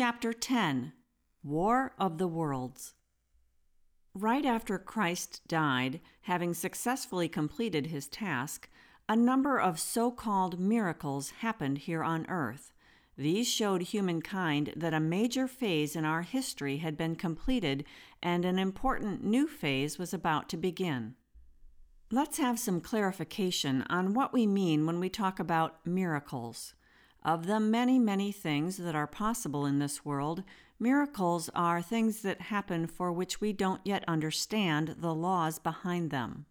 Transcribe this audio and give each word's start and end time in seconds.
Chapter 0.00 0.32
10 0.32 0.94
War 1.42 1.92
of 1.98 2.16
the 2.16 2.26
Worlds. 2.26 2.94
Right 4.14 4.46
after 4.46 4.78
Christ 4.78 5.42
died, 5.46 6.00
having 6.22 6.54
successfully 6.54 7.28
completed 7.28 7.88
his 7.88 8.08
task, 8.08 8.70
a 9.10 9.14
number 9.14 9.60
of 9.60 9.78
so 9.78 10.10
called 10.10 10.58
miracles 10.58 11.32
happened 11.40 11.76
here 11.76 12.02
on 12.02 12.24
earth. 12.30 12.72
These 13.18 13.46
showed 13.46 13.82
humankind 13.82 14.72
that 14.74 14.94
a 14.94 15.00
major 15.00 15.46
phase 15.46 15.94
in 15.94 16.06
our 16.06 16.22
history 16.22 16.78
had 16.78 16.96
been 16.96 17.14
completed 17.14 17.84
and 18.22 18.46
an 18.46 18.58
important 18.58 19.22
new 19.22 19.46
phase 19.46 19.98
was 19.98 20.14
about 20.14 20.48
to 20.48 20.56
begin. 20.56 21.14
Let's 22.10 22.38
have 22.38 22.58
some 22.58 22.80
clarification 22.80 23.84
on 23.90 24.14
what 24.14 24.32
we 24.32 24.46
mean 24.46 24.86
when 24.86 24.98
we 24.98 25.10
talk 25.10 25.38
about 25.38 25.86
miracles. 25.86 26.72
Of 27.22 27.46
the 27.46 27.60
many, 27.60 27.98
many 27.98 28.32
things 28.32 28.78
that 28.78 28.94
are 28.94 29.06
possible 29.06 29.66
in 29.66 29.78
this 29.78 30.04
world, 30.04 30.42
miracles 30.78 31.50
are 31.54 31.82
things 31.82 32.22
that 32.22 32.40
happen 32.40 32.86
for 32.86 33.12
which 33.12 33.40
we 33.40 33.52
don't 33.52 33.82
yet 33.84 34.04
understand 34.08 34.96
the 34.98 35.14
laws 35.14 35.58
behind 35.58 36.10
them. 36.10 36.46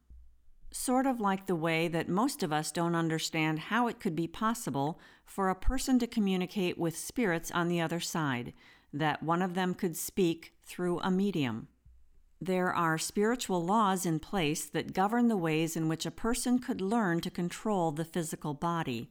Sort 0.72 1.08
of 1.08 1.20
like 1.20 1.48
the 1.48 1.56
way 1.56 1.88
that 1.88 2.08
most 2.08 2.44
of 2.44 2.54
us 2.54 2.72
don't 2.72 2.94
understand 2.94 3.58
how 3.58 3.88
it 3.88 4.00
could 4.00 4.16
be 4.16 4.28
possible 4.28 5.00
for 5.26 5.50
a 5.50 5.56
person 5.56 5.98
to 5.98 6.06
communicate 6.06 6.78
with 6.78 6.96
spirits 6.96 7.50
on 7.50 7.68
the 7.68 7.82
other 7.82 8.00
side, 8.00 8.54
that 8.94 9.24
one 9.24 9.42
of 9.42 9.56
them 9.56 9.74
could 9.74 9.98
speak 9.98 10.54
through 10.64 11.00
a 11.00 11.10
medium. 11.10 11.68
There 12.40 12.72
are 12.72 13.00
spiritual 13.00 13.66
laws 13.66 14.06
in 14.06 14.20
place 14.20 14.66
that 14.66 14.94
govern 14.94 15.30
the 15.30 15.36
ways 15.36 15.76
in 15.76 15.88
which 15.88 16.06
a 16.06 16.12
person 16.12 16.60
could 16.60 16.80
learn 16.80 17.22
to 17.22 17.32
control 17.32 17.92
the 17.92 18.06
physical 18.06 18.54
body 18.54 19.10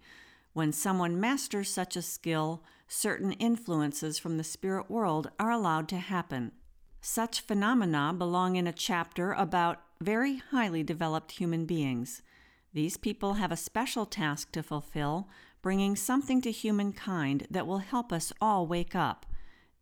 when 0.59 0.73
someone 0.73 1.21
masters 1.21 1.71
such 1.71 1.95
a 1.95 2.03
skill, 2.03 2.65
certain 2.89 3.31
influences 3.35 4.19
from 4.19 4.39
the 4.39 4.43
spirit 4.43 4.91
world 4.91 5.31
are 5.39 5.53
allowed 5.53 5.89
to 5.89 5.99
happen. 5.99 6.51
Such 7.01 7.43
phenomena 7.43 8.13
belong 8.13 8.57
in 8.57 8.67
a 8.67 8.73
chapter 8.73 9.31
about 9.35 9.81
very 10.01 10.39
highly 10.51 10.83
developed 10.83 11.31
human 11.31 11.65
beings. 11.65 12.23
These 12.73 12.97
people 12.97 13.35
have 13.35 13.53
a 13.53 13.57
special 13.57 14.05
task 14.05 14.51
to 14.51 14.65
fulfill, 14.65 15.29
bringing 15.63 15.95
something 15.95 16.43
to 16.43 16.51
humankind 16.51 17.47
that 17.49 17.69
will 17.69 17.79
help 17.79 18.13
us 18.13 18.33
all 18.41 18.67
wake 18.67 18.97
up. 18.97 19.27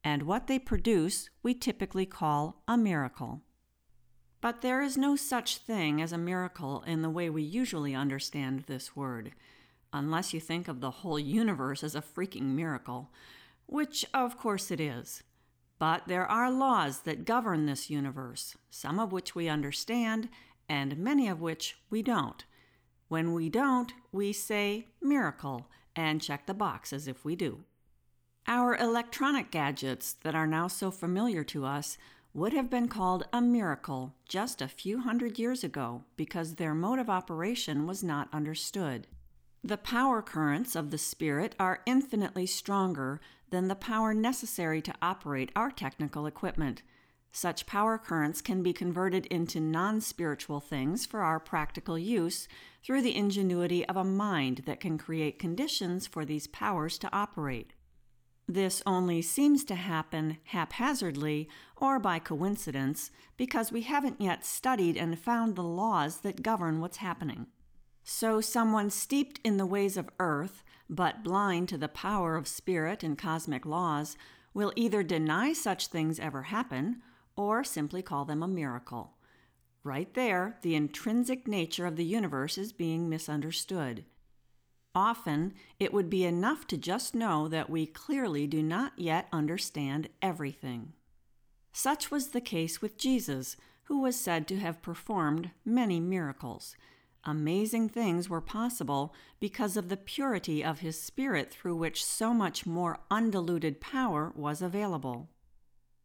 And 0.05 0.25
what 0.25 0.47
they 0.47 0.59
produce, 0.59 1.31
we 1.43 1.55
typically 1.55 2.05
call 2.05 2.61
a 2.69 2.77
miracle. 2.77 3.41
But 4.43 4.61
there 4.61 4.83
is 4.83 4.99
no 4.99 5.17
such 5.17 5.57
thing 5.57 6.03
as 6.03 6.13
a 6.13 6.19
miracle 6.19 6.85
in 6.87 7.01
the 7.01 7.09
way 7.09 7.31
we 7.31 7.43
usually 7.43 7.95
understand 7.95 8.65
this 8.67 8.95
word 8.95 9.33
unless 9.93 10.33
you 10.35 10.41
think 10.41 10.69
of 10.69 10.81
the 10.81 10.91
whole 10.91 11.19
universe 11.19 11.83
as 11.83 11.95
a 11.95 12.03
freaking 12.03 12.55
miracle, 12.55 13.11
which 13.67 14.05
of 14.13 14.39
course 14.39 14.71
it 14.71 14.81
is. 14.81 15.23
But 15.79 16.09
there 16.09 16.27
are 16.27 16.51
laws 16.51 17.01
that 17.01 17.25
govern 17.25 17.67
this 17.67 17.91
universe, 17.91 18.57
some 18.71 18.99
of 18.99 19.13
which 19.13 19.35
we 19.35 19.49
understand, 19.49 20.29
and 20.69 20.97
many 20.97 21.29
of 21.29 21.41
which 21.41 21.77
we 21.91 22.03
don't. 22.03 22.45
When 23.09 23.33
we 23.33 23.49
don't, 23.49 23.93
we 24.11 24.33
say 24.33 24.87
miracle 25.01 25.69
and 25.95 26.21
check 26.21 26.47
the 26.47 26.55
box 26.55 26.93
as 26.93 27.07
if 27.07 27.25
we 27.25 27.37
do. 27.37 27.65
Our 28.47 28.77
electronic 28.77 29.51
gadgets 29.51 30.13
that 30.23 30.35
are 30.35 30.47
now 30.47 30.69
so 30.69 30.91
familiar 30.91 31.45
to 31.45 31.65
us 31.65 31.99
would 32.33 32.53
have 32.53 32.69
been 32.69 32.87
called 32.89 33.27
a 33.33 33.41
miracle 33.41 34.15
just 34.29 34.61
a 34.61 34.69
few 34.69 35.01
hundred 35.01 35.39
years 35.39 35.65
ago 35.65 36.05
because 36.17 36.55
their 36.55 36.75
mode 36.75 36.99
of 36.99 37.09
operation 37.09 37.87
was 37.87 38.05
not 38.05 38.29
understood. 38.33 39.07
The 39.65 39.77
power 39.77 40.23
currents 40.23 40.77
of 40.77 40.91
the 40.91 40.99
Spirit 40.99 41.55
are 41.59 41.83
infinitely 41.87 42.47
stronger 42.47 43.21
than 43.51 43.69
the 43.69 43.75
power 43.75 44.15
necessary 44.15 44.81
to 44.83 44.95
operate 45.03 45.51
our 45.57 45.71
technical 45.71 46.27
equipment. 46.27 46.83
Such 47.33 47.67
power 47.67 47.99
currents 47.99 48.41
can 48.41 48.63
be 48.63 48.73
converted 48.73 49.27
into 49.27 49.61
non 49.61 50.01
spiritual 50.01 50.61
things 50.61 51.05
for 51.05 51.21
our 51.21 51.39
practical 51.39 51.99
use 51.99 52.49
through 52.83 53.03
the 53.03 53.15
ingenuity 53.15 53.85
of 53.87 53.97
a 53.97 54.05
mind 54.05 54.63
that 54.67 54.81
can 54.81 54.97
create 54.97 55.39
conditions 55.39 56.07
for 56.07 56.25
these 56.25 56.47
powers 56.47 56.97
to 56.99 57.15
operate. 57.15 57.73
This 58.49 58.81
only 58.87 59.23
seems 59.23 59.65
to 59.65 59.75
happen 59.75 60.39
haphazardly 60.45 61.49
or 61.77 61.99
by 61.99 62.21
coincidence 62.21 63.11
because 63.37 63.73
we 63.73 63.83
haven't 63.83 64.21
yet 64.21 64.47
studied 64.47 64.97
and 64.97 65.19
found 65.19 65.57
the 65.57 65.63
laws 65.63 66.21
that 66.21 66.43
govern 66.43 66.81
what's 66.81 66.99
happening. 66.99 67.49
So, 68.09 68.41
someone 68.41 68.91
steeped 68.91 69.41
in 69.43 69.57
the 69.57 69.67
ways 69.67 69.97
of 69.97 70.09
earth, 70.21 70.63
but 70.89 71.25
blind 71.25 71.69
to 71.71 71.77
the 71.77 71.89
power 71.89 72.37
of 72.37 72.47
spirit 72.47 73.03
and 73.03 73.19
cosmic 73.19 73.67
laws, 73.67 74.17
will 74.55 74.73
either 74.77 75.03
deny 75.03 75.53
such 75.53 75.89
things 75.89 76.21
ever 76.21 76.43
happen 76.43 77.03
or 77.35 77.65
simply 77.65 78.03
call 78.03 78.25
them 78.25 78.45
a 78.45 78.49
miracle. 78.49 79.15
Right 79.83 80.15
there, 80.15 80.57
the 80.63 80.77
intrinsic 80.77 81.49
nature 81.49 81.85
of 81.85 81.97
the 81.97 82.05
universe 82.05 82.57
is 82.57 82.73
being 82.73 83.09
misunderstood. 83.09 84.05
Often, 84.95 85.55
it 85.81 85.93
would 85.93 86.09
be 86.09 86.25
enough 86.25 86.69
to 86.69 86.77
just 86.77 87.13
know 87.13 87.49
that 87.49 87.69
we 87.69 87.87
clearly 87.87 88.47
do 88.47 88.63
not 88.63 88.93
yet 88.97 89.27
understand 89.33 90.11
everything. 90.23 90.93
Such 91.73 92.13
was 92.13 92.29
the 92.29 92.41
case 92.41 92.81
with 92.81 92.97
Jesus, 92.97 93.57
who 93.85 94.01
was 94.01 94.19
said 94.19 94.47
to 94.47 94.59
have 94.59 94.81
performed 94.81 95.51
many 95.65 95.99
miracles 95.99 96.77
amazing 97.27 97.89
things 97.89 98.31
were 98.31 98.41
possible 98.41 99.13
because 99.41 99.77
of 99.77 99.89
the 99.89 99.97
purity 99.97 100.65
of 100.65 100.79
his 100.79 101.01
spirit 101.01 101.51
through 101.51 101.77
which 101.77 102.05
so 102.05 102.33
much 102.33 102.65
more 102.65 103.01
undiluted 103.11 103.81
power 103.81 104.33
was 104.35 104.63
available. 104.63 105.29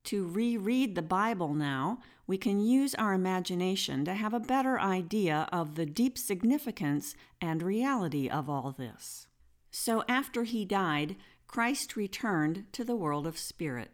To 0.05 0.25
reread 0.27 0.95
the 0.95 1.01
Bible 1.01 1.53
now, 1.53 1.99
we 2.25 2.37
can 2.37 2.59
use 2.59 2.95
our 2.95 3.13
imagination 3.13 4.03
to 4.05 4.15
have 4.15 4.33
a 4.33 4.39
better 4.39 4.79
idea 4.79 5.47
of 5.51 5.75
the 5.75 5.85
deep 5.85 6.17
significance 6.17 7.15
and 7.39 7.61
reality 7.61 8.27
of 8.27 8.49
all 8.49 8.71
this. 8.71 9.27
So, 9.69 10.03
after 10.07 10.43
he 10.43 10.65
died, 10.65 11.15
Christ 11.47 11.95
returned 11.95 12.65
to 12.73 12.83
the 12.83 12.95
world 12.95 13.27
of 13.27 13.37
spirit. 13.37 13.91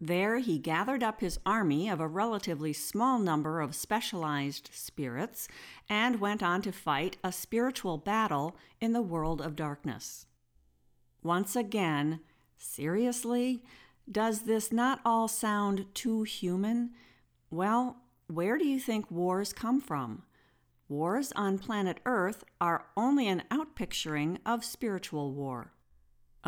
There 0.00 0.38
he 0.38 0.58
gathered 0.58 1.02
up 1.02 1.20
his 1.20 1.40
army 1.44 1.88
of 1.88 1.98
a 1.98 2.06
relatively 2.06 2.72
small 2.72 3.18
number 3.18 3.60
of 3.60 3.74
specialized 3.74 4.70
spirits 4.72 5.48
and 5.88 6.20
went 6.20 6.40
on 6.40 6.62
to 6.62 6.72
fight 6.72 7.16
a 7.24 7.32
spiritual 7.32 7.98
battle 7.98 8.56
in 8.80 8.92
the 8.92 9.02
world 9.02 9.40
of 9.40 9.56
darkness. 9.56 10.26
Once 11.22 11.56
again, 11.56 12.20
seriously, 12.56 13.64
does 14.10 14.42
this 14.42 14.70
not 14.70 15.00
all 15.04 15.26
sound 15.26 15.86
too 15.94 16.22
human? 16.22 16.90
Well, 17.50 17.96
where 18.28 18.56
do 18.56 18.66
you 18.66 18.78
think 18.78 19.10
wars 19.10 19.52
come 19.52 19.80
from? 19.80 20.22
Wars 20.88 21.32
on 21.34 21.58
planet 21.58 21.98
Earth 22.06 22.44
are 22.60 22.86
only 22.96 23.26
an 23.26 23.42
outpicturing 23.50 24.38
of 24.46 24.64
spiritual 24.64 25.32
war. 25.32 25.72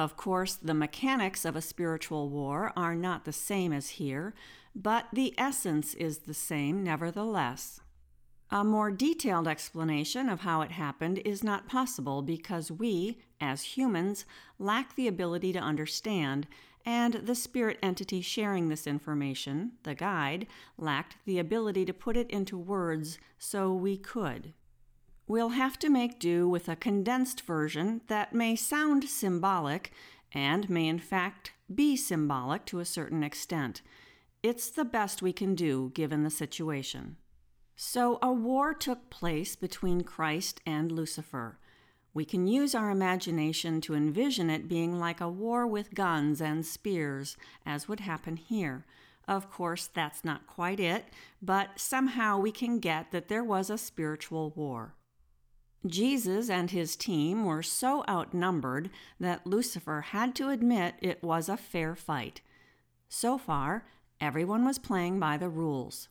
Of 0.01 0.17
course, 0.17 0.55
the 0.55 0.73
mechanics 0.73 1.45
of 1.45 1.57
a 1.57 1.61
spiritual 1.61 2.31
war 2.31 2.73
are 2.75 2.95
not 2.95 3.27
the 3.27 3.35
same 3.35 3.71
as 3.71 3.91
here, 3.91 4.33
but 4.75 5.09
the 5.13 5.35
essence 5.37 5.93
is 5.93 6.21
the 6.21 6.33
same 6.33 6.83
nevertheless. 6.83 7.81
A 8.51 8.65
more 8.65 8.91
detailed 8.91 9.47
explanation 9.47 10.31
of 10.31 10.41
how 10.41 10.63
it 10.63 10.71
happened 10.71 11.19
is 11.27 11.45
not 11.45 11.69
possible 11.69 12.23
because 12.23 12.73
we, 12.73 13.19
as 13.43 13.77
humans, 13.77 14.25
lack 14.59 14.97
the 14.97 15.07
ability 15.07 15.53
to 15.53 15.59
understand, 15.59 16.47
and 16.87 17.13
the 17.13 17.35
spirit 17.35 17.79
entity 17.83 18.23
sharing 18.23 18.71
this 18.71 18.87
information, 18.87 19.73
the 19.83 19.95
guide, 19.95 20.47
lacked 20.79 21.17
the 21.27 21.39
ability 21.39 21.85
to 21.85 21.93
put 21.93 22.17
it 22.17 22.31
into 22.31 22.57
words 22.57 23.19
so 23.39 23.75
we 23.75 23.99
could. 23.99 24.55
We'll 25.31 25.51
have 25.51 25.79
to 25.79 25.89
make 25.89 26.19
do 26.19 26.49
with 26.49 26.69
a 26.69 26.75
condensed 26.75 27.43
version 27.43 28.01
that 28.09 28.33
may 28.33 28.57
sound 28.57 29.05
symbolic 29.09 29.93
and 30.33 30.69
may 30.69 30.89
in 30.89 30.99
fact 30.99 31.53
be 31.73 31.95
symbolic 31.95 32.65
to 32.67 32.81
a 32.81 32.85
certain 32.85 33.23
extent. 33.23 33.81
It's 34.43 34.69
the 34.69 34.85
best 34.85 35.23
we 35.23 35.33
can 35.33 35.55
do 35.55 35.93
given 35.95 36.25
the 36.25 36.31
situation. 36.31 37.17
So, 37.77 38.19
a 38.21 38.33
war 38.33 38.75
took 38.75 39.09
place 39.09 39.55
between 39.55 40.01
Christ 40.01 40.63
and 40.67 40.91
Lucifer. 40.91 41.61
We 42.13 42.25
can 42.25 42.49
use 42.49 42.75
our 42.75 42.91
imagination 42.91 43.81
to 43.83 43.95
envision 43.95 44.51
it 44.51 44.67
being 44.67 44.99
like 44.99 45.21
a 45.21 45.31
war 45.31 45.65
with 45.65 45.95
guns 45.95 46.41
and 46.43 46.67
spears, 46.67 47.37
as 47.65 47.87
would 47.87 48.01
happen 48.01 48.37
here. 48.37 48.85
Of 49.29 49.49
course, 49.49 49.87
that's 49.87 50.25
not 50.25 50.49
quite 50.49 50.81
it, 50.81 51.05
but 51.41 51.79
somehow 51.79 52.41
we 52.41 52.51
can 52.51 52.81
get 52.81 53.13
that 53.13 53.29
there 53.29 53.45
was 53.45 53.71
a 53.71 53.79
spiritual 53.79 54.51
war. 54.57 54.97
Jesus 55.87 56.51
and 56.51 56.71
his 56.71 56.95
team 56.95 57.45
were 57.45 57.63
so 57.63 58.05
outnumbered 58.09 58.91
that 59.19 59.47
Lucifer 59.47 60.03
had 60.03 60.35
to 60.35 60.51
admit 60.51 60.95
it 61.01 61.23
was 61.23 61.49
a 61.49 61.57
fair 61.57 61.95
fight. 61.95 62.43
So 63.09 63.39
far, 63.39 63.87
everyone 64.21 64.65
was 64.65 64.79
playing 64.79 65.19
by 65.19 65.39
the 65.39 65.49
rules. 65.49 66.09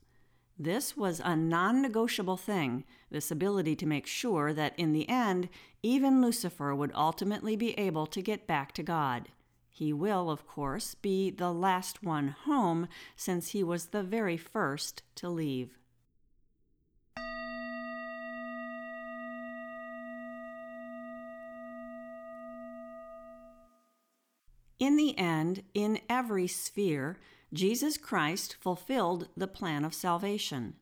This 0.57 0.97
was 0.97 1.21
a 1.23 1.35
non 1.35 1.81
negotiable 1.81 2.35
thing, 2.35 2.83
this 3.09 3.31
ability 3.31 3.75
to 3.77 3.85
make 3.85 4.07
sure 4.07 4.53
that 4.53 4.77
in 4.77 4.91
the 4.91 5.07
end, 5.07 5.47
even 5.83 6.21
Lucifer 6.21 6.75
would 6.75 6.91
ultimately 6.93 7.55
be 7.55 7.77
able 7.79 8.07
to 8.07 8.21
get 8.21 8.47
back 8.47 8.73
to 8.73 8.83
God. 8.83 9.29
He 9.69 9.93
will, 9.93 10.29
of 10.29 10.45
course, 10.45 10.95
be 10.95 11.29
the 11.29 11.53
last 11.53 12.03
one 12.03 12.35
home 12.45 12.89
since 13.15 13.49
he 13.49 13.63
was 13.63 13.87
the 13.87 14.03
very 14.03 14.35
first 14.35 15.03
to 15.15 15.29
leave. 15.29 15.77
In 24.79 24.95
the 24.95 25.17
end, 25.17 25.63
in 25.73 25.99
every 26.09 26.47
sphere, 26.47 27.19
Jesus 27.51 27.97
Christ 27.97 28.55
fulfilled 28.59 29.27
the 29.35 29.47
plan 29.47 29.83
of 29.83 29.93
salvation. 29.93 30.75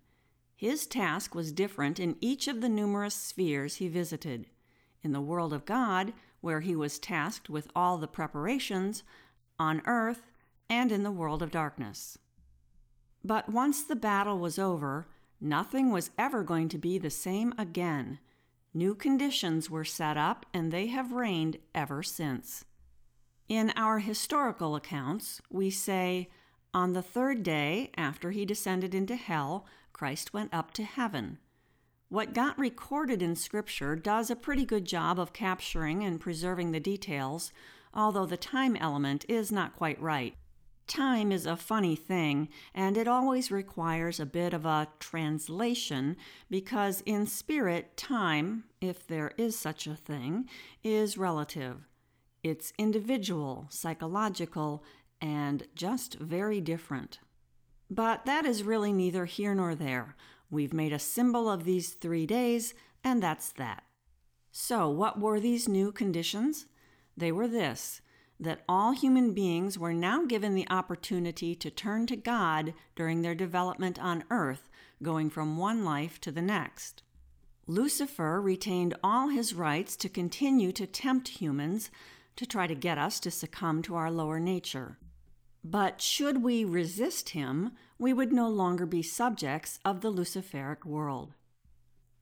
His 0.56 0.86
task 0.86 1.34
was 1.34 1.52
different 1.52 2.00
in 2.00 2.16
each 2.22 2.48
of 2.48 2.62
the 2.62 2.70
numerous 2.70 3.16
spheres 3.16 3.76
he 3.76 3.88
visited. 3.88 4.48
In 5.02 5.14
the 5.14 5.22
world 5.22 5.52
of 5.52 5.66
God, 5.66 6.14
where 6.42 6.62
he 6.62 6.76
was 6.76 7.00
tasked 7.00 7.50
with 7.50 7.70
all 7.76 7.98
the 7.98 8.08
preparations, 8.08 9.04
on 9.60 9.82
earth, 9.86 10.32
and 10.70 10.92
in 10.92 11.04
the 11.04 11.12
world 11.12 11.42
of 11.42 11.52
darkness. 11.52 12.20
But 13.24 13.50
once 13.50 13.84
the 13.84 13.96
battle 13.96 14.38
was 14.38 14.60
over, 14.60 15.08
nothing 15.42 15.92
was 15.92 16.12
ever 16.18 16.44
going 16.44 16.70
to 16.70 16.78
be 16.78 16.98
the 16.98 17.10
same 17.10 17.54
again. 17.58 18.20
New 18.74 18.94
conditions 18.94 19.70
were 19.70 19.86
set 19.86 20.18
up, 20.18 20.46
and 20.54 20.72
they 20.72 20.88
have 20.88 21.12
reigned 21.12 21.58
ever 21.74 22.04
since. 22.04 22.66
In 23.50 23.72
our 23.78 24.00
historical 24.00 24.76
accounts, 24.76 25.42
we 25.50 25.70
say, 25.70 26.30
On 26.74 26.92
the 26.92 27.02
third 27.02 27.44
day 27.44 27.92
after 27.96 28.32
he 28.32 28.46
descended 28.46 28.94
into 28.94 29.16
hell, 29.16 29.66
Christ 29.94 30.34
went 30.34 30.54
up 30.54 30.74
to 30.74 30.84
heaven. 30.84 31.38
What 32.10 32.34
got 32.34 32.60
recorded 32.60 33.22
in 33.22 33.38
Scripture 33.38 33.96
does 33.96 34.30
a 34.30 34.36
pretty 34.36 34.66
good 34.66 34.84
job 34.84 35.18
of 35.18 35.32
capturing 35.32 36.04
and 36.04 36.20
preserving 36.20 36.74
the 36.74 36.82
details, 36.82 37.54
although 37.94 38.26
the 38.26 38.36
time 38.36 38.76
element 38.76 39.24
is 39.30 39.50
not 39.50 39.78
quite 39.78 40.02
right. 40.02 40.36
Time 40.86 41.32
is 41.32 41.46
a 41.46 41.56
funny 41.56 41.96
thing, 41.96 42.50
and 42.74 42.98
it 42.98 43.08
always 43.08 43.50
requires 43.50 44.20
a 44.20 44.26
bit 44.26 44.54
of 44.54 44.66
a 44.66 44.90
translation 45.00 46.18
because, 46.50 47.02
in 47.06 47.26
spirit, 47.26 47.96
time, 47.96 48.66
if 48.82 49.08
there 49.08 49.32
is 49.38 49.58
such 49.58 49.88
a 49.88 49.96
thing, 49.96 50.50
is 50.84 51.18
relative. 51.18 51.88
It's 52.48 52.72
individual, 52.78 53.68
psychological, 53.70 54.82
and 55.20 55.68
just 55.76 56.18
very 56.20 56.62
different. 56.62 57.20
But 57.90 58.26
that 58.26 58.46
is 58.46 58.64
really 58.64 58.94
neither 58.94 59.26
here 59.26 59.54
nor 59.54 59.76
there. 59.76 60.16
We've 60.50 60.74
made 60.74 60.94
a 60.94 61.00
symbol 61.00 61.50
of 61.50 61.66
these 61.66 61.90
three 61.90 62.26
days, 62.26 62.74
and 63.04 63.22
that's 63.22 63.52
that. 63.54 63.84
So, 64.52 64.90
what 64.90 65.20
were 65.20 65.42
these 65.42 65.68
new 65.68 65.92
conditions? 65.92 66.68
They 67.18 67.32
were 67.32 67.48
this 67.48 68.02
that 68.40 68.64
all 68.70 68.92
human 68.92 69.34
beings 69.34 69.80
were 69.80 69.94
now 69.94 70.24
given 70.24 70.54
the 70.54 70.70
opportunity 70.70 71.56
to 71.56 71.72
turn 71.72 72.06
to 72.06 72.16
God 72.16 72.74
during 72.96 73.24
their 73.24 73.34
development 73.34 74.00
on 74.00 74.24
earth, 74.30 74.70
going 75.02 75.32
from 75.32 75.58
one 75.58 75.84
life 75.84 76.22
to 76.22 76.32
the 76.32 76.42
next. 76.42 77.02
Lucifer 77.66 78.40
retained 78.40 78.94
all 79.04 79.30
his 79.30 79.54
rights 79.54 79.96
to 79.98 80.08
continue 80.08 80.72
to 80.72 80.86
tempt 80.86 81.28
humans 81.28 81.90
to 82.38 82.46
try 82.46 82.66
to 82.66 82.76
get 82.76 82.98
us 82.98 83.20
to 83.20 83.30
succumb 83.30 83.82
to 83.84 83.96
our 83.96 84.10
lower 84.10 84.40
nature. 84.40 84.98
But 85.64 86.02
should 86.02 86.44
we 86.44 86.64
resist 86.64 87.30
him, 87.30 87.72
we 88.00 88.14
would 88.14 88.32
no 88.32 88.48
longer 88.48 88.86
be 88.86 89.02
subjects 89.02 89.80
of 89.84 90.02
the 90.02 90.12
Luciferic 90.12 90.86
world. 90.86 91.34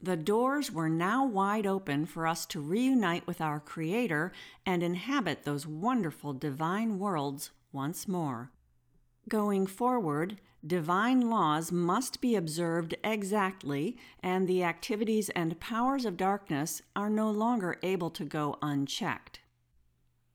The 0.02 0.18
doors 0.18 0.72
were 0.72 0.90
now 0.90 1.26
wide 1.26 1.66
open 1.66 2.06
for 2.06 2.28
us 2.28 2.46
to 2.48 2.60
reunite 2.60 3.28
with 3.28 3.42
our 3.42 3.60
Creator 3.60 4.32
and 4.66 4.84
inhabit 4.84 5.44
those 5.44 5.68
wonderful 5.68 6.34
divine 6.34 7.00
worlds 7.00 7.52
once 7.72 8.08
more. 8.08 8.52
Going 9.28 9.66
forward, 9.68 10.40
divine 10.66 11.30
laws 11.30 11.72
must 11.72 12.22
be 12.22 12.36
observed 12.36 12.96
exactly, 13.04 13.98
and 14.22 14.48
the 14.48 14.64
activities 14.64 15.30
and 15.30 15.60
powers 15.60 16.06
of 16.06 16.18
darkness 16.18 16.82
are 16.96 17.10
no 17.10 17.30
longer 17.32 17.78
able 17.82 18.10
to 18.12 18.26
go 18.26 18.58
unchecked. 18.62 19.40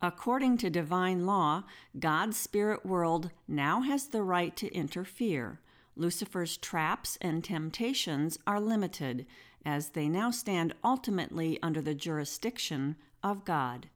According 0.03 0.57
to 0.59 0.71
divine 0.71 1.27
law, 1.27 1.65
God's 1.99 2.39
spirit 2.39 2.87
world 2.87 3.31
now 3.47 3.83
has 3.83 4.09
the 4.09 4.23
right 4.23 4.57
to 4.57 4.75
interfere. 4.75 5.61
Lucifer's 5.95 6.57
traps 6.57 7.19
and 7.21 7.45
temptations 7.45 8.39
are 8.47 8.61
limited, 8.61 9.27
as 9.65 9.91
they 9.91 10.09
now 10.09 10.31
stand 10.31 10.75
ultimately 10.83 11.59
under 11.63 11.83
the 11.83 11.95
jurisdiction 11.95 12.97
of 13.23 13.45
God. 13.45 13.91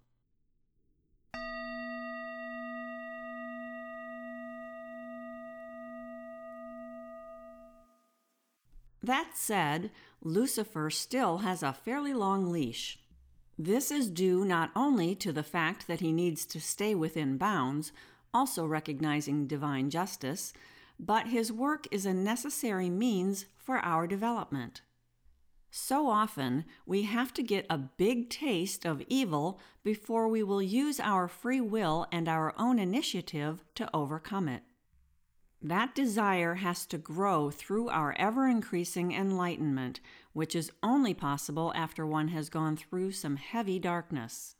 That 9.02 9.32
said, 9.34 9.90
Lucifer 10.22 10.90
still 10.90 11.38
has 11.38 11.62
a 11.62 11.72
fairly 11.72 12.12
long 12.12 12.50
leash. 12.50 12.98
This 13.58 13.90
is 13.90 14.10
due 14.10 14.44
not 14.44 14.70
only 14.74 15.14
to 15.16 15.32
the 15.32 15.44
fact 15.44 15.86
that 15.86 16.00
he 16.00 16.12
needs 16.12 16.44
to 16.46 16.60
stay 16.60 16.94
within 16.94 17.36
bounds, 17.36 17.92
also 18.32 18.66
recognizing 18.66 19.46
divine 19.46 19.90
justice, 19.90 20.52
but 20.98 21.28
his 21.28 21.52
work 21.52 21.86
is 21.90 22.04
a 22.04 22.12
necessary 22.12 22.90
means 22.90 23.46
for 23.56 23.78
our 23.78 24.06
development. 24.06 24.82
So 25.70 26.08
often, 26.08 26.64
we 26.86 27.02
have 27.02 27.34
to 27.34 27.42
get 27.42 27.66
a 27.68 27.78
big 27.78 28.30
taste 28.30 28.84
of 28.84 29.02
evil 29.08 29.60
before 29.82 30.28
we 30.28 30.42
will 30.42 30.62
use 30.62 31.00
our 31.00 31.26
free 31.26 31.60
will 31.60 32.06
and 32.12 32.28
our 32.28 32.54
own 32.56 32.78
initiative 32.78 33.64
to 33.74 33.88
overcome 33.94 34.48
it. 34.48 34.62
That 35.66 35.94
desire 35.94 36.56
has 36.56 36.84
to 36.86 36.98
grow 36.98 37.50
through 37.50 37.88
our 37.88 38.14
ever 38.18 38.46
increasing 38.46 39.12
enlightenment, 39.12 39.98
which 40.34 40.54
is 40.54 40.70
only 40.82 41.14
possible 41.14 41.72
after 41.74 42.06
one 42.06 42.28
has 42.28 42.50
gone 42.50 42.76
through 42.76 43.12
some 43.12 43.36
heavy 43.36 43.78
darkness. 43.78 44.56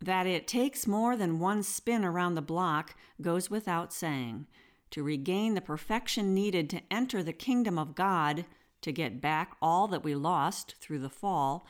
That 0.00 0.26
it 0.26 0.48
takes 0.48 0.88
more 0.88 1.16
than 1.16 1.38
one 1.38 1.62
spin 1.62 2.04
around 2.04 2.34
the 2.34 2.42
block 2.42 2.96
goes 3.22 3.48
without 3.48 3.92
saying. 3.92 4.48
To 4.90 5.04
regain 5.04 5.54
the 5.54 5.60
perfection 5.60 6.34
needed 6.34 6.68
to 6.70 6.82
enter 6.90 7.22
the 7.22 7.32
kingdom 7.32 7.78
of 7.78 7.94
God, 7.94 8.44
to 8.82 8.90
get 8.90 9.20
back 9.20 9.56
all 9.62 9.86
that 9.86 10.02
we 10.02 10.16
lost 10.16 10.74
through 10.80 10.98
the 10.98 11.08
fall, 11.08 11.64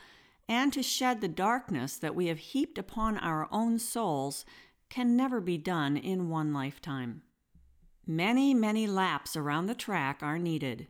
and 0.49 0.73
to 0.73 0.83
shed 0.83 1.21
the 1.21 1.29
darkness 1.29 1.99
that 1.99 2.15
we 2.15 2.29
have 2.29 2.39
heaped 2.39 2.79
upon 2.79 3.19
our 3.19 3.47
own 3.53 3.79
souls, 3.79 4.47
can 4.89 5.19
never 5.19 5.39
be 5.39 5.59
done 5.59 5.99
in 5.99 6.31
one 6.31 6.55
lifetime. 6.55 7.21
Many, 8.09 8.55
many 8.55 8.87
laps 8.87 9.35
around 9.35 9.67
the 9.67 9.75
track 9.75 10.23
are 10.23 10.39
needed. 10.39 10.87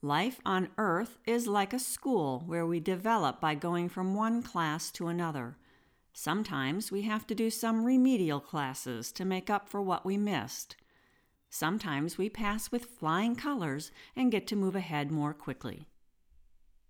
Life 0.00 0.40
on 0.46 0.70
Earth 0.78 1.18
is 1.26 1.46
like 1.46 1.74
a 1.74 1.78
school 1.78 2.44
where 2.46 2.64
we 2.64 2.80
develop 2.80 3.42
by 3.42 3.54
going 3.54 3.90
from 3.90 4.14
one 4.14 4.42
class 4.42 4.90
to 4.92 5.08
another. 5.08 5.58
Sometimes 6.14 6.90
we 6.90 7.02
have 7.02 7.26
to 7.26 7.34
do 7.34 7.50
some 7.50 7.84
remedial 7.84 8.40
classes 8.40 9.12
to 9.12 9.24
make 9.26 9.50
up 9.50 9.68
for 9.68 9.82
what 9.82 10.06
we 10.06 10.16
missed. 10.16 10.76
Sometimes 11.50 12.16
we 12.16 12.30
pass 12.30 12.72
with 12.72 12.86
flying 12.86 13.36
colors 13.36 13.90
and 14.16 14.32
get 14.32 14.46
to 14.46 14.56
move 14.56 14.74
ahead 14.74 15.10
more 15.10 15.34
quickly. 15.34 15.86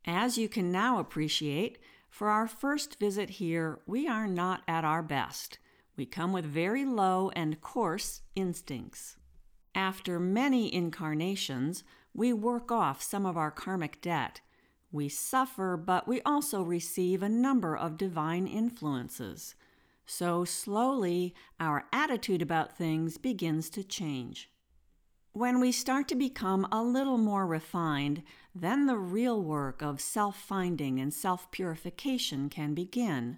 As 0.05 0.39
you 0.39 0.49
can 0.49 0.71
now 0.71 1.01
appreciate, 1.01 1.79
for 2.09 2.29
our 2.29 2.47
first 2.47 3.01
visit 3.01 3.31
here, 3.31 3.81
we 3.85 4.07
are 4.07 4.29
not 4.29 4.63
at 4.69 4.85
our 4.85 5.03
best. 5.03 5.59
We 5.97 6.07
come 6.07 6.33
with 6.33 6.45
very 6.45 6.85
low 6.85 7.31
and 7.35 7.61
coarse 7.61 8.23
instincts. 8.37 9.17
After 9.77 10.19
many 10.19 10.73
incarnations, 10.73 11.85
we 12.15 12.33
work 12.33 12.73
off 12.73 13.03
some 13.03 13.27
of 13.27 13.37
our 13.37 13.51
karmic 13.51 14.01
debt. 14.01 14.41
We 14.91 15.11
suffer, 15.11 15.77
but 15.77 16.09
we 16.09 16.23
also 16.23 16.63
receive 16.63 17.23
a 17.23 17.29
number 17.29 17.77
of 17.77 17.99
divine 17.99 18.47
influences. 18.47 19.55
So 20.07 20.47
slowly, 20.47 21.35
our 21.61 21.85
attitude 21.93 22.41
about 22.41 22.79
things 22.79 23.19
begins 23.19 23.69
to 23.71 23.85
change. 23.85 24.51
When 25.33 25.61
we 25.61 25.73
start 25.73 26.09
to 26.09 26.15
become 26.15 26.67
a 26.73 26.83
little 26.83 27.19
more 27.19 27.47
refined, 27.47 28.23
then 28.55 28.87
the 28.87 28.97
real 28.97 29.43
work 29.43 29.83
of 29.83 30.01
self 30.01 30.39
finding 30.41 30.99
and 30.99 31.13
self 31.13 31.51
purification 31.51 32.49
can 32.49 32.73
begin. 32.73 33.37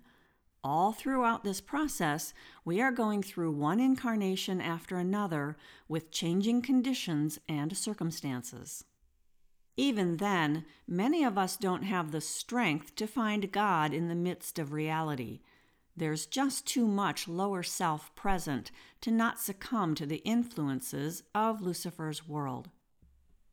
All 0.64 0.92
throughout 0.92 1.44
this 1.44 1.60
process, 1.60 2.34
we 2.64 2.80
are 2.80 2.90
going 2.90 3.22
through 3.22 3.52
one 3.52 3.78
incarnation 3.78 4.60
after 4.60 4.96
another 4.96 5.56
with 5.86 6.10
changing 6.10 6.62
conditions 6.62 7.38
and 7.48 7.76
circumstances. 7.76 8.84
Even 9.76 10.16
then, 10.16 10.64
many 10.88 11.22
of 11.22 11.38
us 11.38 11.56
don't 11.56 11.84
have 11.84 12.10
the 12.10 12.20
strength 12.20 12.96
to 12.96 13.06
find 13.06 13.52
God 13.52 13.94
in 13.94 14.08
the 14.08 14.16
midst 14.16 14.58
of 14.58 14.72
reality. 14.72 15.40
There's 15.96 16.26
just 16.26 16.66
too 16.66 16.86
much 16.86 17.28
lower 17.28 17.62
self 17.62 18.14
present 18.16 18.72
to 19.00 19.12
not 19.12 19.38
succumb 19.40 19.94
to 19.94 20.06
the 20.06 20.22
influences 20.24 21.22
of 21.34 21.60
Lucifer's 21.60 22.26
world. 22.26 22.70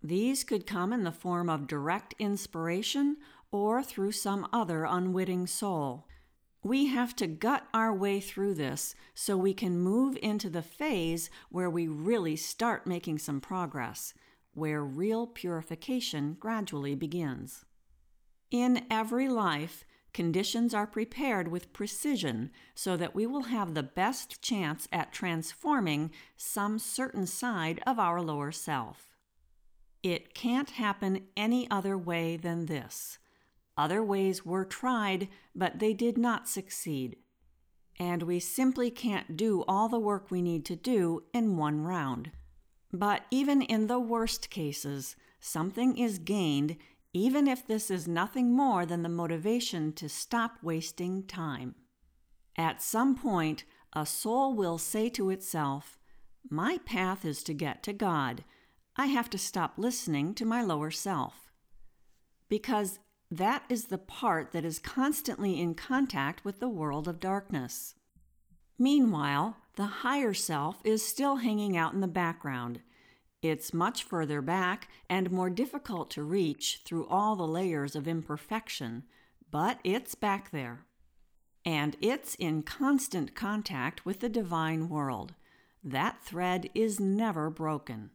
These 0.01 0.43
could 0.43 0.65
come 0.65 0.91
in 0.91 1.03
the 1.03 1.11
form 1.11 1.49
of 1.49 1.67
direct 1.67 2.15
inspiration 2.17 3.17
or 3.51 3.83
through 3.83 4.11
some 4.11 4.47
other 4.51 4.85
unwitting 4.85 5.45
soul. 5.47 6.07
We 6.65 6.87
have 6.87 7.15
to 7.17 7.27
gut 7.27 7.67
our 7.75 7.93
way 7.93 8.19
through 8.19 8.55
this 8.55 8.95
so 9.13 9.37
we 9.37 9.53
can 9.53 9.77
move 9.79 10.17
into 10.23 10.49
the 10.49 10.63
phase 10.63 11.29
where 11.49 11.69
we 11.69 11.87
really 11.87 12.35
start 12.35 12.87
making 12.87 13.19
some 13.19 13.39
progress, 13.39 14.15
where 14.55 14.83
real 14.83 15.27
purification 15.27 16.35
gradually 16.39 16.95
begins. 16.95 17.65
In 18.49 18.83
every 18.89 19.29
life, 19.29 19.85
conditions 20.11 20.73
are 20.73 20.87
prepared 20.87 21.49
with 21.49 21.71
precision 21.71 22.49
so 22.73 22.97
that 22.97 23.13
we 23.13 23.27
will 23.27 23.43
have 23.43 23.75
the 23.75 23.83
best 23.83 24.41
chance 24.41 24.87
at 24.91 25.13
transforming 25.13 26.09
some 26.35 26.79
certain 26.79 27.27
side 27.27 27.79
of 27.85 27.99
our 27.99 28.23
lower 28.23 28.51
self. 28.51 29.15
It 30.01 30.33
can't 30.33 30.71
happen 30.71 31.27
any 31.37 31.69
other 31.69 31.95
way 31.95 32.37
than 32.37 32.65
this. 32.65 33.19
Other 33.77 34.03
ways 34.03 34.45
were 34.45 34.65
tried, 34.65 35.27
but 35.53 35.79
they 35.79 35.93
did 35.93 36.17
not 36.17 36.47
succeed. 36.47 37.17
And 37.99 38.23
we 38.23 38.39
simply 38.39 38.91
can't 38.91 39.37
do 39.37 39.63
all 39.67 39.89
the 39.89 39.99
work 39.99 40.29
we 40.29 40.41
need 40.41 40.65
to 40.65 40.75
do 40.75 41.23
in 41.33 41.57
one 41.57 41.81
round. 41.81 42.31
But 42.91 43.23
even 43.31 43.61
in 43.61 43.87
the 43.87 43.99
worst 43.99 44.49
cases, 44.49 45.15
something 45.39 45.97
is 45.97 46.19
gained, 46.19 46.77
even 47.13 47.47
if 47.47 47.65
this 47.65 47.91
is 47.91 48.07
nothing 48.07 48.53
more 48.53 48.85
than 48.85 49.03
the 49.03 49.09
motivation 49.09 49.93
to 49.93 50.09
stop 50.09 50.57
wasting 50.61 51.23
time. 51.23 51.75
At 52.57 52.81
some 52.81 53.15
point, 53.15 53.65
a 53.93 54.05
soul 54.05 54.53
will 54.53 54.77
say 54.77 55.09
to 55.09 55.29
itself, 55.29 55.97
My 56.49 56.79
path 56.85 57.25
is 57.25 57.43
to 57.43 57.53
get 57.53 57.83
to 57.83 57.93
God. 57.93 58.43
I 58.97 59.07
have 59.07 59.29
to 59.31 59.37
stop 59.37 59.73
listening 59.77 60.33
to 60.35 60.45
my 60.45 60.61
lower 60.61 60.91
self. 60.91 61.51
Because 62.47 62.99
that 63.31 63.63
is 63.69 63.85
the 63.85 63.97
part 63.97 64.51
that 64.51 64.65
is 64.65 64.79
constantly 64.79 65.59
in 65.59 65.73
contact 65.73 66.45
with 66.45 66.59
the 66.59 66.69
world 66.69 67.07
of 67.07 67.19
darkness. 67.19 67.95
Meanwhile, 68.77 69.57
the 69.75 69.85
higher 69.85 70.33
self 70.33 70.81
is 70.83 71.05
still 71.05 71.37
hanging 71.37 71.75
out 71.75 71.93
in 71.93 72.01
the 72.01 72.07
background. 72.07 72.81
It's 73.41 73.73
much 73.73 74.03
further 74.03 74.41
back 74.41 74.89
and 75.09 75.31
more 75.31 75.49
difficult 75.49 76.09
to 76.11 76.23
reach 76.23 76.81
through 76.85 77.07
all 77.07 77.35
the 77.35 77.47
layers 77.47 77.95
of 77.95 78.07
imperfection, 78.07 79.03
but 79.51 79.79
it's 79.83 80.15
back 80.15 80.51
there. 80.51 80.85
And 81.65 81.97
it's 82.01 82.35
in 82.35 82.63
constant 82.63 83.35
contact 83.35 84.05
with 84.05 84.19
the 84.19 84.29
divine 84.29 84.87
world. 84.89 85.33
That 85.83 86.23
thread 86.23 86.69
is 86.73 86.99
never 86.99 87.49
broken. 87.49 88.11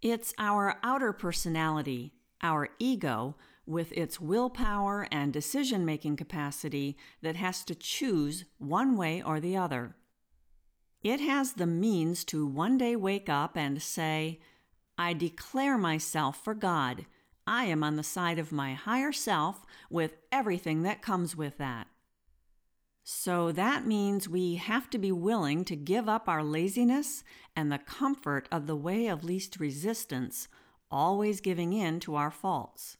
It's 0.00 0.34
our 0.38 0.78
outer 0.82 1.12
personality, 1.12 2.12
our 2.42 2.70
ego, 2.78 3.36
with 3.66 3.92
its 3.92 4.20
willpower 4.20 5.06
and 5.10 5.32
decision 5.32 5.84
making 5.84 6.16
capacity 6.16 6.96
that 7.22 7.36
has 7.36 7.64
to 7.64 7.74
choose 7.74 8.44
one 8.58 8.96
way 8.96 9.22
or 9.22 9.40
the 9.40 9.56
other. 9.56 9.94
It 11.02 11.20
has 11.20 11.54
the 11.54 11.66
means 11.66 12.24
to 12.26 12.46
one 12.46 12.78
day 12.78 12.96
wake 12.96 13.28
up 13.28 13.56
and 13.56 13.82
say, 13.82 14.40
I 14.96 15.14
declare 15.14 15.76
myself 15.78 16.42
for 16.42 16.54
God. 16.54 17.06
I 17.46 17.64
am 17.64 17.82
on 17.82 17.96
the 17.96 18.04
side 18.04 18.38
of 18.38 18.52
my 18.52 18.74
higher 18.74 19.12
self 19.12 19.64
with 19.90 20.16
everything 20.30 20.82
that 20.82 21.02
comes 21.02 21.36
with 21.36 21.58
that. 21.58 21.88
So 23.04 23.50
that 23.50 23.84
means 23.84 24.28
we 24.28 24.56
have 24.56 24.88
to 24.90 24.98
be 24.98 25.10
willing 25.10 25.64
to 25.64 25.74
give 25.74 26.08
up 26.08 26.28
our 26.28 26.44
laziness 26.44 27.24
and 27.56 27.72
the 27.72 27.78
comfort 27.78 28.46
of 28.52 28.68
the 28.68 28.76
way 28.76 29.08
of 29.08 29.24
least 29.24 29.58
resistance, 29.58 30.46
always 30.88 31.40
giving 31.40 31.72
in 31.72 31.98
to 32.00 32.14
our 32.14 32.30
faults. 32.30 32.96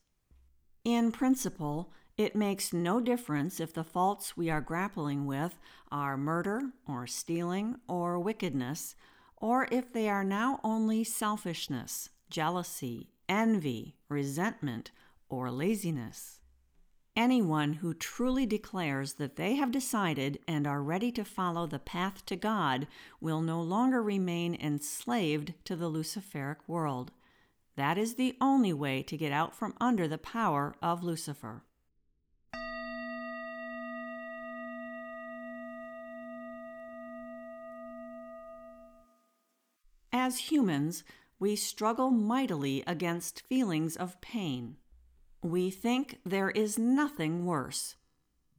In 0.84 1.12
principle, 1.12 1.92
it 2.16 2.34
makes 2.34 2.72
no 2.72 3.00
difference 3.00 3.60
if 3.60 3.72
the 3.72 3.84
faults 3.84 4.36
we 4.36 4.50
are 4.50 4.60
grappling 4.60 5.26
with 5.26 5.58
are 5.90 6.16
murder, 6.16 6.72
or 6.86 7.06
stealing, 7.06 7.76
or 7.88 8.18
wickedness, 8.18 8.96
or 9.36 9.68
if 9.70 9.92
they 9.92 10.08
are 10.08 10.24
now 10.24 10.60
only 10.64 11.04
selfishness, 11.04 12.10
jealousy, 12.30 13.10
envy, 13.28 13.96
resentment, 14.08 14.90
or 15.28 15.50
laziness. 15.50 16.40
Anyone 17.14 17.74
who 17.74 17.94
truly 17.94 18.46
declares 18.46 19.14
that 19.14 19.36
they 19.36 19.54
have 19.56 19.70
decided 19.70 20.38
and 20.48 20.66
are 20.66 20.82
ready 20.82 21.12
to 21.12 21.24
follow 21.24 21.66
the 21.66 21.78
path 21.78 22.24
to 22.26 22.36
God 22.36 22.86
will 23.20 23.42
no 23.42 23.60
longer 23.60 24.02
remain 24.02 24.54
enslaved 24.54 25.54
to 25.64 25.76
the 25.76 25.90
Luciferic 25.90 26.56
world. 26.66 27.12
That 27.76 27.96
is 27.96 28.14
the 28.14 28.36
only 28.40 28.72
way 28.72 29.02
to 29.04 29.16
get 29.16 29.32
out 29.32 29.54
from 29.54 29.74
under 29.80 30.06
the 30.06 30.18
power 30.18 30.74
of 30.82 31.02
Lucifer. 31.02 31.62
As 40.12 40.50
humans, 40.50 41.02
we 41.38 41.56
struggle 41.56 42.10
mightily 42.10 42.84
against 42.86 43.40
feelings 43.48 43.96
of 43.96 44.20
pain. 44.20 44.76
We 45.42 45.70
think 45.70 46.20
there 46.24 46.50
is 46.50 46.78
nothing 46.78 47.46
worse, 47.46 47.96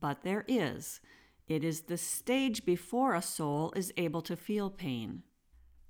but 0.02 0.24
there 0.24 0.44
is. 0.48 1.00
It 1.48 1.64
is 1.64 1.82
the 1.82 1.98
stage 1.98 2.66
before 2.66 3.14
a 3.14 3.22
soul 3.22 3.72
is 3.76 3.94
able 3.96 4.22
to 4.24 4.36
feel 4.36 4.70
pain. 4.70 5.24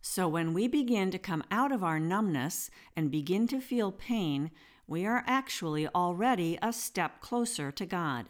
So 0.05 0.27
when 0.27 0.53
we 0.53 0.67
begin 0.67 1.11
to 1.11 1.17
come 1.17 1.45
out 1.49 1.71
of 1.71 1.81
our 1.81 1.97
numbness 1.97 2.69
and 2.93 3.09
begin 3.09 3.47
to 3.47 3.61
feel 3.61 3.89
pain, 3.89 4.51
we 4.85 5.05
are 5.05 5.23
actually 5.25 5.87
already 5.87 6.59
a 6.61 6.73
step 6.73 7.21
closer 7.21 7.71
to 7.71 7.85
God. 7.85 8.25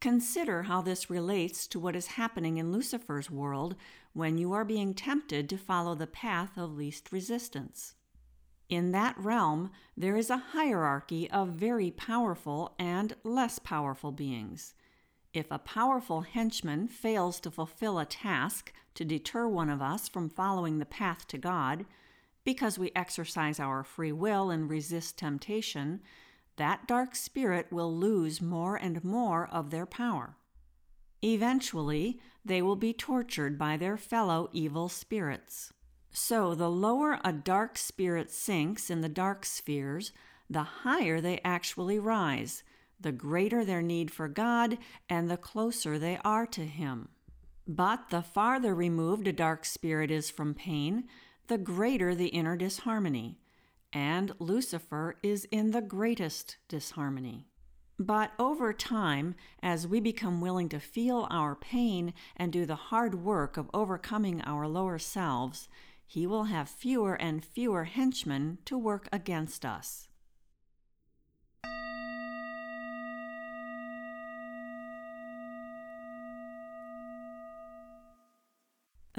Consider 0.00 0.62
how 0.62 0.80
this 0.80 1.10
relates 1.10 1.66
to 1.66 1.80
what 1.80 1.96
is 1.96 2.06
happening 2.06 2.58
in 2.58 2.70
Lucifer's 2.70 3.28
world 3.28 3.74
when 4.12 4.38
you 4.38 4.52
are 4.52 4.64
being 4.64 4.94
tempted 4.94 5.48
to 5.48 5.58
follow 5.58 5.96
the 5.96 6.06
path 6.06 6.56
of 6.56 6.76
least 6.76 7.10
resistance. 7.10 7.94
In 8.68 8.92
that 8.92 9.18
realm, 9.18 9.72
there 9.96 10.16
is 10.16 10.30
a 10.30 10.52
hierarchy 10.52 11.28
of 11.28 11.48
very 11.48 11.90
powerful 11.90 12.76
and 12.78 13.16
less 13.24 13.58
powerful 13.58 14.12
beings. 14.12 14.74
If 15.34 15.50
a 15.50 15.58
powerful 15.58 16.22
henchman 16.22 16.88
fails 16.88 17.40
to 17.40 17.50
fulfill 17.50 17.98
a 17.98 18.04
task 18.04 18.72
to 18.94 19.04
deter 19.04 19.48
one 19.48 19.70
of 19.70 19.80
us 19.80 20.08
from 20.08 20.28
following 20.28 20.78
the 20.78 20.84
path 20.84 21.26
to 21.28 21.38
God, 21.38 21.86
because 22.44 22.78
we 22.78 22.92
exercise 22.94 23.58
our 23.58 23.82
free 23.82 24.12
will 24.12 24.50
and 24.50 24.68
resist 24.68 25.16
temptation, 25.16 26.00
that 26.56 26.86
dark 26.86 27.14
spirit 27.14 27.68
will 27.70 27.96
lose 27.96 28.42
more 28.42 28.76
and 28.76 29.02
more 29.02 29.48
of 29.50 29.70
their 29.70 29.86
power. 29.86 30.36
Eventually, 31.22 32.20
they 32.44 32.60
will 32.60 32.76
be 32.76 32.92
tortured 32.92 33.56
by 33.56 33.76
their 33.78 33.96
fellow 33.96 34.50
evil 34.52 34.88
spirits. 34.90 35.72
So, 36.10 36.54
the 36.54 36.68
lower 36.68 37.20
a 37.24 37.32
dark 37.32 37.78
spirit 37.78 38.30
sinks 38.30 38.90
in 38.90 39.00
the 39.00 39.08
dark 39.08 39.46
spheres, 39.46 40.12
the 40.50 40.62
higher 40.62 41.22
they 41.22 41.40
actually 41.42 41.98
rise 41.98 42.64
the 43.02 43.12
greater 43.12 43.64
their 43.64 43.82
need 43.82 44.10
for 44.10 44.28
God 44.28 44.78
and 45.08 45.30
the 45.30 45.36
closer 45.36 45.98
they 45.98 46.18
are 46.24 46.46
to 46.46 46.64
Him. 46.64 47.08
But 47.66 48.10
the 48.10 48.22
farther 48.22 48.74
removed 48.74 49.28
a 49.28 49.32
dark 49.32 49.64
spirit 49.64 50.10
is 50.10 50.30
from 50.30 50.54
pain, 50.54 51.04
the 51.46 51.58
greater 51.58 52.14
the 52.14 52.28
inner 52.28 52.56
disharmony, 52.56 53.38
and 53.92 54.32
Lucifer 54.38 55.16
is 55.22 55.44
in 55.50 55.70
the 55.70 55.82
greatest 55.82 56.56
disharmony. 56.68 57.46
But 57.98 58.32
over 58.38 58.72
time, 58.72 59.34
as 59.62 59.86
we 59.86 60.00
become 60.00 60.40
willing 60.40 60.68
to 60.70 60.80
feel 60.80 61.28
our 61.30 61.54
pain 61.54 62.14
and 62.36 62.52
do 62.52 62.66
the 62.66 62.74
hard 62.74 63.22
work 63.22 63.56
of 63.56 63.70
overcoming 63.72 64.40
our 64.42 64.66
lower 64.66 64.98
selves, 64.98 65.68
he 66.04 66.26
will 66.26 66.44
have 66.44 66.68
fewer 66.68 67.14
and 67.14 67.44
fewer 67.44 67.84
henchmen 67.84 68.58
to 68.64 68.76
work 68.76 69.08
against 69.12 69.64
us. 69.64 70.08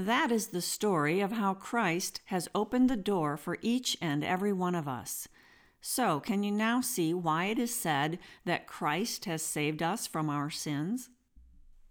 That 0.03 0.33
is 0.33 0.47
the 0.47 0.61
story 0.61 1.21
of 1.21 1.31
how 1.31 1.53
Christ 1.53 2.19
has 2.25 2.49
opened 2.53 2.89
the 2.89 2.97
door 2.97 3.37
for 3.37 3.57
each 3.61 3.95
and 4.01 4.21
every 4.21 4.51
one 4.51 4.75
of 4.75 4.85
us. 4.85 5.29
So, 5.79 6.19
can 6.19 6.43
you 6.43 6.51
now 6.51 6.81
see 6.81 7.13
why 7.13 7.45
it 7.45 7.57
is 7.57 7.73
said 7.73 8.19
that 8.43 8.67
Christ 8.67 9.23
has 9.25 9.41
saved 9.41 9.81
us 9.81 10.05
from 10.05 10.29
our 10.29 10.49
sins? 10.49 11.09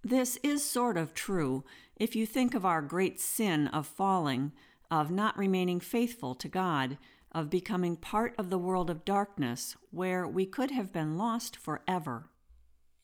This 0.05 0.39
is 0.43 0.63
sort 0.63 0.99
of 0.99 1.15
true 1.15 1.65
if 1.97 2.15
you 2.15 2.27
think 2.27 2.55
of 2.55 2.67
our 2.67 2.83
great 2.83 3.19
sin 3.19 3.69
of 3.69 3.87
falling, 3.87 4.53
of 4.91 5.11
not 5.11 5.39
remaining 5.39 5.81
faithful 5.81 6.35
to 6.35 6.49
God, 6.49 6.99
of 7.35 7.49
becoming 7.49 7.97
part 7.97 8.35
of 8.37 8.51
the 8.51 8.59
world 8.59 8.91
of 8.91 9.07
darkness 9.07 9.75
where 9.91 10.29
we 10.29 10.45
could 10.45 10.71
have 10.71 10.93
been 10.93 11.17
lost 11.17 11.57
forever. 11.57 12.29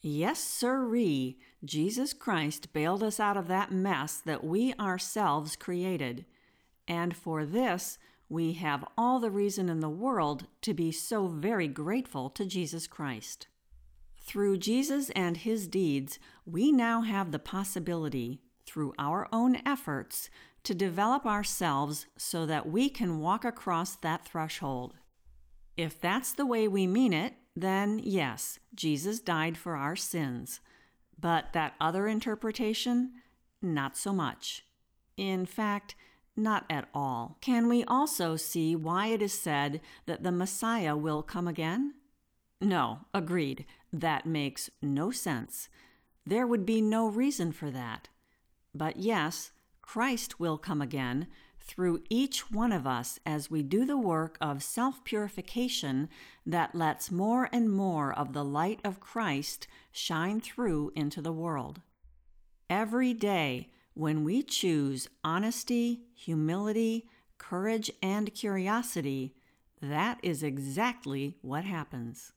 Yes, 0.01 0.39
sirree, 0.39 1.39
Jesus 1.65 2.13
Christ 2.13 2.73
bailed 2.73 3.03
us 3.03 3.19
out 3.19 3.37
of 3.37 3.49
that 3.49 3.73
mess 3.73 4.19
that 4.19 4.45
we 4.45 4.73
ourselves 4.75 5.57
created. 5.57 6.25
And 6.87 7.17
for 7.17 7.45
this, 7.45 7.99
we 8.29 8.53
have 8.55 8.85
all 8.97 9.19
the 9.19 9.31
reason 9.31 9.69
in 9.69 9.81
the 9.81 9.89
world 9.89 10.47
to 10.63 10.73
be 10.73 10.93
so 10.93 11.27
very 11.27 11.67
grateful 11.67 12.31
to 12.31 12.45
Jesus 12.47 12.87
Christ. 12.87 13.49
Through 14.21 14.59
Jesus 14.59 15.11
and 15.11 15.39
his 15.39 15.67
deeds, 15.67 16.19
we 16.45 16.71
now 16.71 17.01
have 17.01 17.33
the 17.33 17.39
possibility, 17.39 18.41
through 18.67 18.93
our 18.99 19.27
own 19.33 19.61
efforts, 19.67 20.31
to 20.65 20.75
develop 20.75 21.25
ourselves 21.25 22.07
so 22.17 22.45
that 22.47 22.69
we 22.69 22.91
can 22.91 23.21
walk 23.21 23.45
across 23.45 23.97
that 23.97 24.25
threshold. 24.25 24.95
If 25.77 26.01
that's 26.01 26.33
the 26.33 26.47
way 26.47 26.69
we 26.69 26.87
mean 26.87 27.13
it, 27.13 27.35
then 27.61 28.01
yes, 28.03 28.59
Jesus 28.75 29.21
died 29.21 29.57
for 29.57 29.77
our 29.77 29.97
sins. 29.97 30.61
But 31.19 31.53
that 31.53 31.75
other 31.81 32.07
interpretation, 32.07 33.13
not 33.61 33.97
so 33.97 34.13
much. 34.13 34.65
In 35.17 35.47
fact, 35.47 35.95
not 36.37 36.65
at 36.71 36.89
all. 36.95 37.37
Can 37.41 37.69
we 37.69 37.85
also 37.85 38.37
see 38.37 38.77
why 38.77 39.09
it 39.09 39.21
is 39.21 39.33
said 39.33 39.81
that 40.07 40.23
the 40.23 40.31
Messiah 40.31 40.97
will 40.97 41.23
come 41.23 41.49
again? 41.49 41.95
No, 42.61 43.01
agreed. 43.13 43.67
That 43.93 44.27
makes 44.27 44.71
no 44.81 45.11
sense. 45.11 45.69
There 46.25 46.47
would 46.47 46.65
be 46.65 46.81
no 46.81 47.09
reason 47.09 47.53
for 47.53 47.71
that. 47.71 48.09
But 48.75 48.99
yes, 48.99 49.51
Christ 49.83 50.39
will 50.39 50.59
come 50.59 50.83
again 50.83 51.27
through 51.69 52.03
each 52.09 52.51
one 52.51 52.73
of 52.73 52.87
us 52.87 53.21
as 53.25 53.51
we 53.51 53.63
do 53.63 53.85
the 53.85 53.99
work 53.99 54.39
of 54.41 54.63
self 54.63 55.05
purification 55.05 56.09
that 56.45 56.75
lets 56.75 57.11
more 57.11 57.49
and 57.53 57.71
more 57.71 58.13
of 58.13 58.33
the 58.33 58.45
light 58.45 58.81
of 58.83 58.99
Christ 58.99 59.69
shine 59.93 60.41
through 60.41 60.91
into 60.97 61.21
the 61.21 61.33
world. 61.33 61.83
Every 62.71 63.15
day, 63.15 63.71
when 63.95 64.25
we 64.25 64.43
choose 64.43 65.09
honesty, 65.23 66.01
humility, 66.15 67.09
courage, 67.37 67.91
and 68.03 68.35
curiosity, 68.35 69.35
that 69.83 70.19
is 70.23 70.43
exactly 70.43 71.37
what 71.43 71.65
happens. 71.65 72.33